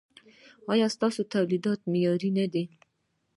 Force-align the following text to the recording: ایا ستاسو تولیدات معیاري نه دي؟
ایا 0.71 0.87
ستاسو 0.95 1.21
تولیدات 1.33 1.79
معیاري 1.91 2.29
نه 2.37 2.45
دي؟ 2.53 2.63